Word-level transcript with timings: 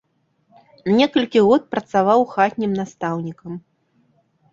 Некалькі 0.99 1.43
год 1.47 1.61
працаваў 1.75 2.25
хатнім 2.31 2.71
настаўнікам. 2.79 3.53